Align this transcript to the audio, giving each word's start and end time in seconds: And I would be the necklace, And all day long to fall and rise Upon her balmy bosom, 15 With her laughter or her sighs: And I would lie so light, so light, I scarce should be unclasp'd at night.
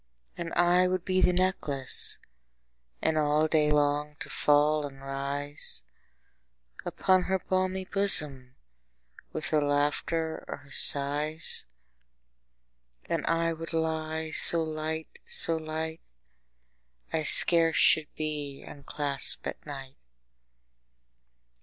And 0.35 0.51
I 0.53 0.87
would 0.87 1.05
be 1.05 1.21
the 1.21 1.31
necklace, 1.31 2.17
And 3.03 3.19
all 3.19 3.47
day 3.47 3.69
long 3.69 4.15
to 4.21 4.31
fall 4.31 4.83
and 4.87 4.99
rise 4.99 5.83
Upon 6.83 7.25
her 7.25 7.37
balmy 7.37 7.85
bosom, 7.85 8.55
15 9.27 9.27
With 9.31 9.49
her 9.49 9.61
laughter 9.61 10.43
or 10.47 10.57
her 10.57 10.71
sighs: 10.71 11.67
And 13.05 13.23
I 13.27 13.53
would 13.53 13.73
lie 13.73 14.31
so 14.31 14.63
light, 14.63 15.19
so 15.27 15.55
light, 15.55 16.01
I 17.13 17.21
scarce 17.21 17.77
should 17.77 18.07
be 18.15 18.63
unclasp'd 18.67 19.45
at 19.45 19.63
night. 19.67 19.97